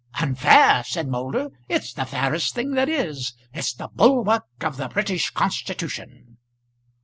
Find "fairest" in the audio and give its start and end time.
2.07-2.55